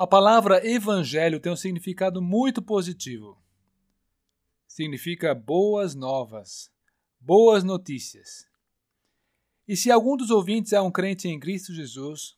A 0.00 0.06
palavra 0.06 0.64
evangelho 0.64 1.40
tem 1.40 1.50
um 1.50 1.56
significado 1.56 2.22
muito 2.22 2.62
positivo. 2.62 3.36
Significa 4.68 5.34
boas 5.34 5.92
novas, 5.96 6.70
boas 7.18 7.64
notícias. 7.64 8.46
E 9.66 9.76
se 9.76 9.90
algum 9.90 10.16
dos 10.16 10.30
ouvintes 10.30 10.72
é 10.72 10.80
um 10.80 10.88
crente 10.88 11.26
em 11.26 11.40
Cristo 11.40 11.74
Jesus, 11.74 12.36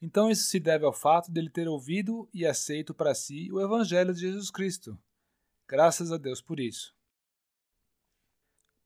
então 0.00 0.30
isso 0.30 0.44
se 0.44 0.58
deve 0.58 0.86
ao 0.86 0.92
fato 0.94 1.30
dele 1.30 1.50
ter 1.50 1.68
ouvido 1.68 2.26
e 2.32 2.46
aceito 2.46 2.94
para 2.94 3.14
si 3.14 3.52
o 3.52 3.60
evangelho 3.60 4.14
de 4.14 4.20
Jesus 4.20 4.50
Cristo. 4.50 4.98
Graças 5.68 6.10
a 6.10 6.16
Deus 6.16 6.40
por 6.40 6.58
isso. 6.58 6.94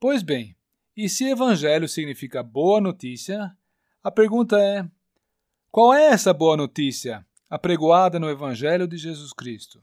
Pois 0.00 0.24
bem, 0.24 0.56
e 0.96 1.08
se 1.08 1.26
evangelho 1.26 1.88
significa 1.88 2.42
boa 2.42 2.80
notícia, 2.80 3.56
a 4.02 4.10
pergunta 4.10 4.58
é: 4.58 4.84
qual 5.70 5.94
é 5.94 6.06
essa 6.06 6.34
boa 6.34 6.56
notícia 6.56 7.24
apregoada 7.48 8.18
no 8.18 8.28
Evangelho 8.28 8.88
de 8.88 8.96
Jesus 8.96 9.32
Cristo 9.32 9.82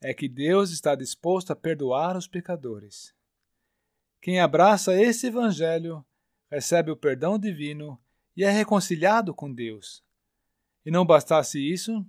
é 0.00 0.12
que 0.12 0.28
Deus 0.28 0.70
está 0.70 0.94
disposto 0.94 1.52
a 1.52 1.56
perdoar 1.56 2.16
os 2.16 2.28
pecadores. 2.28 3.14
Quem 4.20 4.40
abraça 4.40 4.94
esse 4.94 5.28
Evangelho 5.28 6.04
recebe 6.50 6.90
o 6.90 6.96
perdão 6.96 7.38
divino 7.38 8.00
e 8.36 8.44
é 8.44 8.50
reconciliado 8.50 9.34
com 9.34 9.52
Deus. 9.52 10.04
E 10.84 10.90
não 10.90 11.06
bastasse 11.06 11.58
isso, 11.58 12.04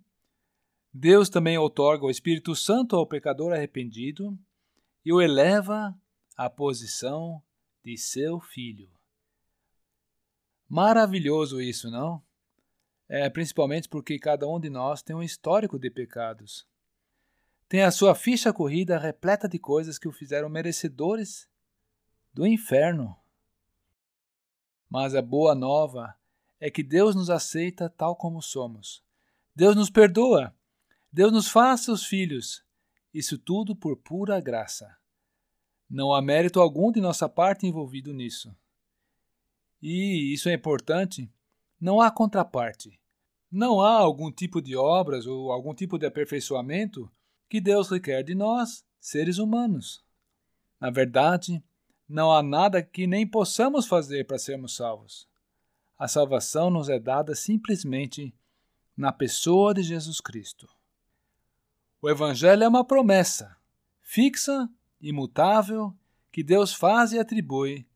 Deus 0.93 1.29
também 1.29 1.57
outorga 1.57 2.05
o 2.05 2.11
Espírito 2.11 2.55
Santo 2.55 2.95
ao 2.95 3.07
pecador 3.07 3.53
arrependido 3.53 4.37
e 5.05 5.13
o 5.13 5.21
eleva 5.21 5.97
à 6.35 6.49
posição 6.49 7.41
de 7.83 7.97
seu 7.97 8.39
filho. 8.39 8.91
Maravilhoso 10.67 11.61
isso, 11.61 11.89
não? 11.89 12.21
É, 13.09 13.29
principalmente 13.29 13.87
porque 13.87 14.19
cada 14.19 14.47
um 14.47 14.59
de 14.59 14.69
nós 14.69 15.01
tem 15.01 15.15
um 15.15 15.23
histórico 15.23 15.79
de 15.79 15.89
pecados. 15.89 16.67
Tem 17.69 17.83
a 17.83 17.91
sua 17.91 18.15
ficha 18.15 18.53
corrida 18.53 18.97
repleta 18.97 19.47
de 19.47 19.59
coisas 19.59 19.97
que 19.97 20.07
o 20.07 20.11
fizeram 20.11 20.49
merecedores 20.49 21.49
do 22.33 22.45
inferno. 22.45 23.15
Mas 24.89 25.15
a 25.15 25.21
boa 25.21 25.53
nova 25.53 26.15
é 26.59 26.71
que 26.71 26.83
Deus 26.83 27.15
nos 27.15 27.29
aceita 27.29 27.89
tal 27.89 28.15
como 28.15 28.41
somos. 28.41 29.03
Deus 29.55 29.75
nos 29.75 29.89
perdoa. 29.89 30.55
Deus 31.11 31.31
nos 31.31 31.49
faz 31.49 31.81
seus 31.81 32.05
filhos. 32.05 32.63
Isso 33.13 33.37
tudo 33.37 33.75
por 33.75 33.97
pura 33.97 34.39
graça. 34.39 34.95
Não 35.89 36.13
há 36.13 36.21
mérito 36.21 36.59
algum 36.59 36.91
de 36.91 37.01
nossa 37.01 37.27
parte 37.27 37.65
envolvido 37.65 38.13
nisso. 38.13 38.55
E 39.81 40.33
isso 40.33 40.49
é 40.49 40.53
importante 40.53 41.29
não 41.79 42.01
há 42.01 42.09
contraparte. 42.11 42.99
Não 43.51 43.81
há 43.81 43.93
algum 43.93 44.31
tipo 44.31 44.61
de 44.61 44.75
obras 44.75 45.25
ou 45.25 45.51
algum 45.51 45.73
tipo 45.73 45.97
de 45.97 46.05
aperfeiçoamento 46.05 47.09
que 47.49 47.61
Deus 47.61 47.89
requer 47.89 48.23
de 48.23 48.35
nós, 48.35 48.83
seres 48.99 49.37
humanos. 49.37 50.03
Na 50.79 50.89
verdade, 50.89 51.63
não 52.07 52.31
há 52.31 52.43
nada 52.43 52.81
que 52.81 53.07
nem 53.07 53.25
possamos 53.25 53.87
fazer 53.87 54.25
para 54.25 54.37
sermos 54.37 54.75
salvos. 54.75 55.27
A 55.97 56.07
salvação 56.07 56.69
nos 56.69 56.89
é 56.89 56.99
dada 56.99 57.33
simplesmente 57.33 58.35
na 58.95 59.11
pessoa 59.11 59.73
de 59.73 59.81
Jesus 59.81 60.19
Cristo. 60.19 60.67
O 62.01 62.09
Evangelho 62.09 62.63
é 62.63 62.67
uma 62.67 62.85
promessa, 62.85 63.57
fixa, 64.01 64.69
imutável, 65.01 65.95
que 66.31 66.43
Deus 66.43 66.73
faz 66.73 67.13
e 67.13 67.19
atribui 67.19 67.87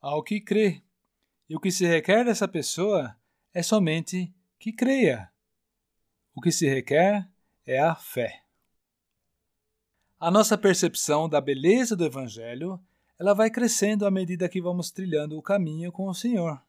ao 0.00 0.22
que 0.22 0.40
crê. 0.40 0.82
E 1.48 1.56
o 1.56 1.60
que 1.60 1.70
se 1.70 1.86
requer 1.86 2.24
dessa 2.24 2.46
pessoa 2.46 3.16
é 3.58 3.62
somente 3.62 4.32
que 4.56 4.72
creia. 4.72 5.32
O 6.32 6.40
que 6.40 6.52
se 6.52 6.68
requer 6.68 7.28
é 7.66 7.80
a 7.80 7.92
fé. 7.92 8.44
A 10.16 10.30
nossa 10.30 10.56
percepção 10.56 11.28
da 11.28 11.40
beleza 11.40 11.96
do 11.96 12.04
Evangelho 12.04 12.80
ela 13.18 13.34
vai 13.34 13.50
crescendo 13.50 14.06
à 14.06 14.12
medida 14.12 14.48
que 14.48 14.60
vamos 14.60 14.92
trilhando 14.92 15.36
o 15.36 15.42
caminho 15.42 15.90
com 15.90 16.06
o 16.06 16.14
Senhor. 16.14 16.62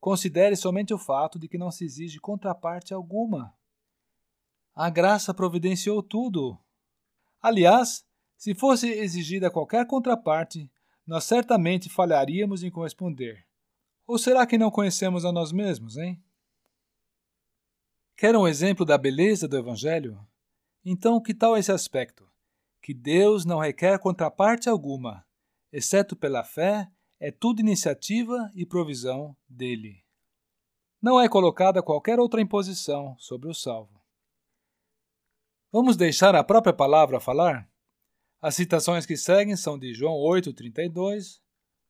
Considere 0.00 0.56
somente 0.56 0.92
o 0.92 0.98
fato 0.98 1.38
de 1.38 1.46
que 1.46 1.56
não 1.56 1.70
se 1.70 1.84
exige 1.84 2.18
contraparte 2.18 2.92
alguma. 2.92 3.54
A 4.74 4.90
graça 4.90 5.32
providenciou 5.32 6.02
tudo. 6.02 6.58
Aliás, 7.40 8.04
se 8.36 8.52
fosse 8.52 8.88
exigida 8.88 9.48
qualquer 9.48 9.86
contraparte, 9.86 10.68
nós 11.06 11.22
certamente 11.22 11.88
falharíamos 11.88 12.64
em 12.64 12.70
corresponder. 12.70 13.45
Ou 14.06 14.18
será 14.18 14.46
que 14.46 14.56
não 14.56 14.70
conhecemos 14.70 15.24
a 15.24 15.32
nós 15.32 15.50
mesmos, 15.50 15.96
hein? 15.96 16.22
Quer 18.16 18.36
um 18.36 18.46
exemplo 18.46 18.84
da 18.84 18.96
beleza 18.96 19.48
do 19.48 19.56
Evangelho? 19.56 20.18
Então, 20.84 21.20
que 21.20 21.34
tal 21.34 21.56
esse 21.56 21.72
aspecto? 21.72 22.30
Que 22.80 22.94
Deus 22.94 23.44
não 23.44 23.58
requer 23.58 23.98
contraparte 23.98 24.68
alguma, 24.68 25.26
exceto 25.72 26.14
pela 26.14 26.44
fé, 26.44 26.88
é 27.18 27.32
tudo 27.32 27.60
iniciativa 27.60 28.50
e 28.54 28.64
provisão 28.64 29.36
dele. 29.48 30.04
Não 31.02 31.20
é 31.20 31.28
colocada 31.28 31.82
qualquer 31.82 32.20
outra 32.20 32.40
imposição 32.40 33.16
sobre 33.18 33.48
o 33.48 33.54
salvo. 33.54 34.00
Vamos 35.72 35.96
deixar 35.96 36.34
a 36.36 36.44
própria 36.44 36.72
palavra 36.72 37.18
falar? 37.18 37.68
As 38.40 38.54
citações 38.54 39.04
que 39.04 39.16
seguem 39.16 39.56
são 39.56 39.76
de 39.76 39.92
João 39.92 40.14
8,32, 40.14 41.40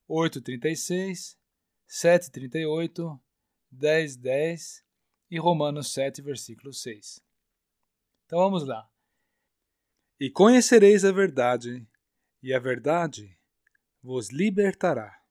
8,36 0.09 1.37
7:38, 1.89 3.21
10:10 3.71 4.17
10, 4.17 4.85
e 5.31 5.39
Romanos 5.39 5.93
7, 5.93 6.23
versículo 6.23 6.73
6. 6.73 7.21
Então 8.25 8.39
vamos 8.39 8.67
lá. 8.67 8.89
E 10.19 10.31
conhecereis 10.31 11.05
a 11.05 11.13
verdade, 11.13 11.87
e 12.43 12.55
a 12.55 12.59
verdade 12.59 13.39
vos 14.03 14.31
libertará. 14.31 15.23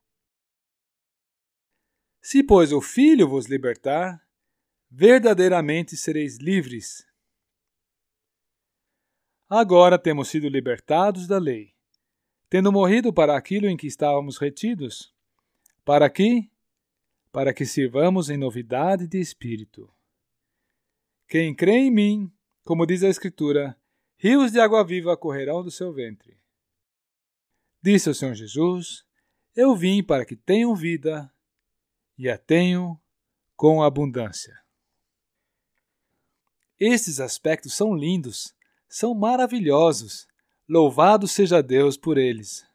Se, 2.22 2.44
pois, 2.44 2.72
o 2.72 2.82
Filho 2.82 3.28
vos 3.28 3.46
libertar, 3.46 4.26
verdadeiramente 4.90 5.96
sereis 5.96 6.38
livres. 6.38 7.06
Agora 9.48 10.00
temos 10.00 10.30
sido 10.30 10.50
libertados 10.50 11.28
da 11.28 11.38
lei, 11.38 11.76
tendo 12.50 12.72
morrido 12.72 13.14
para 13.14 13.38
aquilo 13.38 13.68
em 13.68 13.78
que 13.78 13.88
estávamos 13.88 14.38
retidos 14.38 15.15
para 15.86 16.10
que? 16.10 16.50
Para 17.32 17.54
que 17.54 17.66
sirvamos 17.66 18.30
em 18.32 18.38
novidade 18.38 19.08
de 19.08 19.20
espírito. 19.20 19.88
Quem 21.28 21.56
crê 21.56 21.74
em 21.74 21.92
mim, 21.92 22.34
como 22.64 22.86
diz 22.86 23.04
a 23.04 23.08
Escritura, 23.08 23.80
rios 24.18 24.52
de 24.52 24.60
água 24.60 24.84
viva 24.84 25.16
correrão 25.16 25.64
do 25.64 25.70
seu 25.70 25.94
ventre. 25.94 26.38
Disse 27.82 28.10
o 28.10 28.16
Senhor 28.16 28.34
Jesus: 28.34 29.06
Eu 29.56 29.76
vim 29.76 30.04
para 30.04 30.26
que 30.26 30.36
tenham 30.36 30.76
vida 30.76 31.32
e 32.18 32.28
a 32.28 32.38
tenham 32.38 33.00
com 33.56 33.84
abundância. 33.84 34.60
Estes 36.80 37.20
aspectos 37.20 37.74
são 37.74 37.94
lindos, 37.94 38.56
são 38.90 39.14
maravilhosos. 39.14 40.28
Louvado 40.68 41.28
seja 41.28 41.62
Deus 41.62 41.96
por 41.96 42.18
eles. 42.18 42.66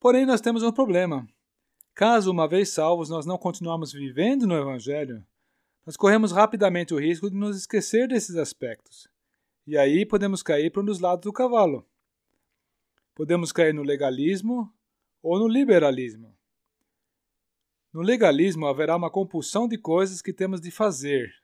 Porém, 0.00 0.24
nós 0.24 0.40
temos 0.40 0.62
um 0.62 0.72
problema. 0.72 1.28
Caso, 1.98 2.30
uma 2.30 2.46
vez 2.46 2.68
salvos, 2.68 3.08
nós 3.08 3.26
não 3.26 3.36
continuarmos 3.36 3.92
vivendo 3.92 4.46
no 4.46 4.54
Evangelho, 4.54 5.26
nós 5.84 5.96
corremos 5.96 6.30
rapidamente 6.30 6.94
o 6.94 7.00
risco 7.00 7.28
de 7.28 7.34
nos 7.34 7.56
esquecer 7.56 8.06
desses 8.06 8.36
aspectos. 8.36 9.08
E 9.66 9.76
aí 9.76 10.06
podemos 10.06 10.40
cair 10.40 10.70
para 10.70 10.80
um 10.80 10.84
dos 10.84 11.00
lados 11.00 11.24
do 11.24 11.32
cavalo. 11.32 11.84
Podemos 13.16 13.50
cair 13.50 13.74
no 13.74 13.82
legalismo 13.82 14.72
ou 15.20 15.40
no 15.40 15.48
liberalismo. 15.48 16.38
No 17.92 18.00
legalismo 18.00 18.68
haverá 18.68 18.94
uma 18.94 19.10
compulsão 19.10 19.66
de 19.66 19.76
coisas 19.76 20.22
que 20.22 20.32
temos 20.32 20.60
de 20.60 20.70
fazer. 20.70 21.34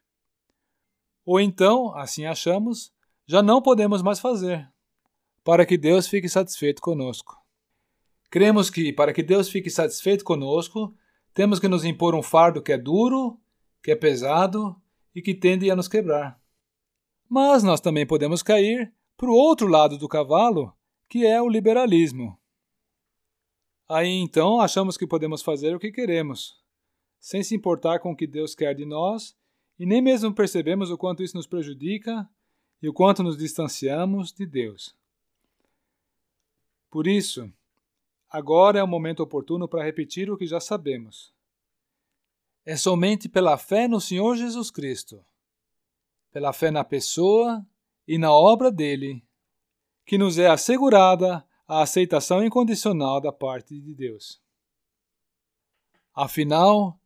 Ou 1.24 1.40
então, 1.40 1.92
assim 1.96 2.26
achamos, 2.26 2.94
já 3.26 3.42
não 3.42 3.60
podemos 3.60 4.02
mais 4.02 4.20
fazer, 4.20 4.72
para 5.42 5.66
que 5.66 5.76
Deus 5.76 6.06
fique 6.06 6.28
satisfeito 6.28 6.80
conosco. 6.80 7.43
Cremos 8.34 8.68
que, 8.68 8.92
para 8.92 9.12
que 9.12 9.22
Deus 9.22 9.48
fique 9.48 9.70
satisfeito 9.70 10.24
conosco, 10.24 10.92
temos 11.32 11.60
que 11.60 11.68
nos 11.68 11.84
impor 11.84 12.16
um 12.16 12.20
fardo 12.20 12.60
que 12.60 12.72
é 12.72 12.76
duro, 12.76 13.38
que 13.80 13.92
é 13.92 13.94
pesado 13.94 14.74
e 15.14 15.22
que 15.22 15.32
tende 15.32 15.70
a 15.70 15.76
nos 15.76 15.86
quebrar. 15.86 16.36
Mas 17.28 17.62
nós 17.62 17.80
também 17.80 18.04
podemos 18.04 18.42
cair 18.42 18.92
para 19.16 19.30
o 19.30 19.34
outro 19.34 19.68
lado 19.68 19.96
do 19.96 20.08
cavalo, 20.08 20.74
que 21.08 21.24
é 21.24 21.40
o 21.40 21.48
liberalismo. 21.48 22.36
Aí 23.88 24.10
então 24.10 24.60
achamos 24.60 24.96
que 24.96 25.06
podemos 25.06 25.40
fazer 25.40 25.76
o 25.76 25.78
que 25.78 25.92
queremos, 25.92 26.60
sem 27.20 27.40
se 27.40 27.54
importar 27.54 28.00
com 28.00 28.10
o 28.10 28.16
que 28.16 28.26
Deus 28.26 28.52
quer 28.52 28.74
de 28.74 28.84
nós, 28.84 29.36
e 29.78 29.86
nem 29.86 30.02
mesmo 30.02 30.34
percebemos 30.34 30.90
o 30.90 30.98
quanto 30.98 31.22
isso 31.22 31.36
nos 31.36 31.46
prejudica 31.46 32.28
e 32.82 32.88
o 32.88 32.92
quanto 32.92 33.22
nos 33.22 33.38
distanciamos 33.38 34.32
de 34.32 34.44
Deus. 34.44 34.98
Por 36.90 37.06
isso, 37.06 37.48
Agora 38.34 38.80
é 38.80 38.82
o 38.82 38.88
momento 38.88 39.22
oportuno 39.22 39.68
para 39.68 39.84
repetir 39.84 40.28
o 40.28 40.36
que 40.36 40.44
já 40.44 40.58
sabemos. 40.58 41.32
É 42.66 42.76
somente 42.76 43.28
pela 43.28 43.56
fé 43.56 43.86
no 43.86 44.00
Senhor 44.00 44.34
Jesus 44.34 44.72
Cristo, 44.72 45.24
pela 46.32 46.52
fé 46.52 46.68
na 46.72 46.82
pessoa 46.82 47.64
e 48.08 48.18
na 48.18 48.32
obra 48.32 48.72
dele, 48.72 49.24
que 50.04 50.18
nos 50.18 50.36
é 50.36 50.48
assegurada 50.48 51.46
a 51.64 51.82
aceitação 51.82 52.44
incondicional 52.44 53.20
da 53.20 53.30
parte 53.30 53.80
de 53.80 53.94
Deus. 53.94 54.42
Afinal, 56.12 56.98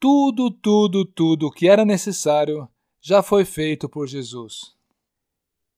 tudo, 0.00 0.50
tudo, 0.50 1.04
tudo 1.04 1.52
que 1.52 1.68
era 1.68 1.84
necessário 1.84 2.68
já 3.00 3.22
foi 3.22 3.44
feito 3.44 3.88
por 3.88 4.08
Jesus. 4.08 4.76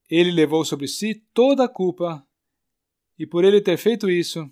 Ele 0.09 0.31
levou 0.31 0.65
sobre 0.65 0.89
si 0.89 1.17
toda 1.35 1.65
a 1.67 1.69
culpa 1.69 2.27
e 3.19 3.27
por 3.27 3.45
ele 3.45 3.61
ter 3.61 3.77
feito 3.77 4.09
isso, 4.09 4.51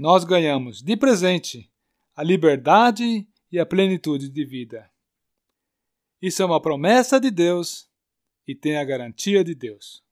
nós 0.00 0.24
ganhamos 0.24 0.80
de 0.80 0.96
presente 0.96 1.70
a 2.16 2.24
liberdade 2.24 3.28
e 3.52 3.58
a 3.58 3.66
plenitude 3.66 4.30
de 4.30 4.46
vida. 4.46 4.90
Isso 6.22 6.42
é 6.42 6.46
uma 6.46 6.58
promessa 6.58 7.20
de 7.20 7.30
Deus 7.30 7.86
e 8.48 8.54
tem 8.54 8.78
a 8.78 8.84
garantia 8.84 9.44
de 9.44 9.54
Deus. 9.54 10.02